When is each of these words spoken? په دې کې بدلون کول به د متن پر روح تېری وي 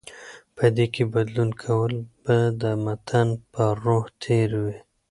په 0.55 0.65
دې 0.75 0.85
کې 0.93 1.03
بدلون 1.13 1.49
کول 1.63 1.93
به 2.23 2.37
د 2.61 2.63
متن 2.83 3.27
پر 3.51 3.73
روح 3.83 4.03
تېری 4.23 4.59
وي 4.65 4.77